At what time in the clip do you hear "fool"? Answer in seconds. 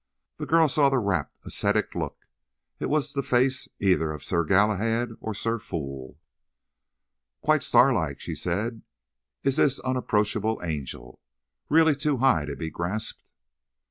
5.59-6.19